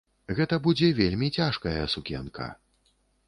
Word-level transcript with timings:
Гэта 0.37 0.57
будзе 0.67 0.87
вельмі 0.99 1.29
цяжкая 1.37 1.75
сукенка. 1.97 2.47